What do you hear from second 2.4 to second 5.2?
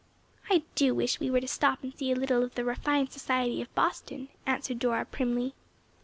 of the refined society of Boston," answered Dora,